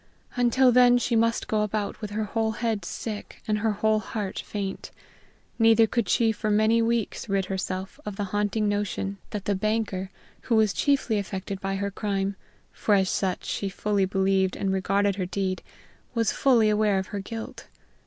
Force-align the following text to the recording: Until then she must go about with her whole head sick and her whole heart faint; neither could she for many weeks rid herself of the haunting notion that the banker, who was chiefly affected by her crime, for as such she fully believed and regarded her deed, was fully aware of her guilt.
Until 0.35 0.71
then 0.71 0.97
she 0.97 1.15
must 1.15 1.47
go 1.47 1.61
about 1.61 2.01
with 2.01 2.09
her 2.09 2.23
whole 2.23 2.53
head 2.53 2.83
sick 2.85 3.39
and 3.47 3.59
her 3.59 3.73
whole 3.73 3.99
heart 3.99 4.39
faint; 4.43 4.89
neither 5.59 5.85
could 5.85 6.09
she 6.09 6.31
for 6.31 6.49
many 6.49 6.81
weeks 6.81 7.29
rid 7.29 7.45
herself 7.45 7.99
of 8.03 8.15
the 8.15 8.23
haunting 8.33 8.67
notion 8.67 9.19
that 9.29 9.45
the 9.45 9.53
banker, 9.53 10.09
who 10.49 10.55
was 10.55 10.73
chiefly 10.73 11.19
affected 11.19 11.61
by 11.61 11.75
her 11.75 11.91
crime, 11.91 12.35
for 12.71 12.95
as 12.95 13.11
such 13.11 13.45
she 13.45 13.69
fully 13.69 14.05
believed 14.05 14.55
and 14.57 14.73
regarded 14.73 15.17
her 15.17 15.27
deed, 15.27 15.61
was 16.15 16.31
fully 16.31 16.67
aware 16.67 16.97
of 16.97 17.05
her 17.13 17.19
guilt. 17.19 17.67